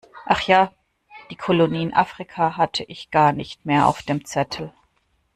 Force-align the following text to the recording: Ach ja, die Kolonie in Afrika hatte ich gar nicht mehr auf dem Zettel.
Ach 0.25 0.41
ja, 0.47 0.73
die 1.29 1.35
Kolonie 1.35 1.83
in 1.83 1.93
Afrika 1.93 2.57
hatte 2.57 2.83
ich 2.83 3.11
gar 3.11 3.33
nicht 3.33 3.67
mehr 3.67 3.85
auf 3.85 4.01
dem 4.01 4.25
Zettel. 4.25 4.73